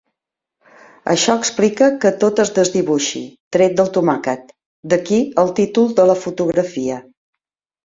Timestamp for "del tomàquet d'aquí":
3.81-5.23